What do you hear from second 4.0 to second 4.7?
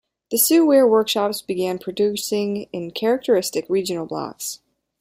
blocks.